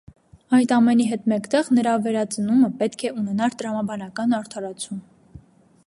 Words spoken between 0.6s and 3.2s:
ամենի հետ մեկտեղ նրա «վերածնումը» պետք է